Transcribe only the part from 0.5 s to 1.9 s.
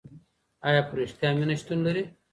آیا په رښتیا مینه شتون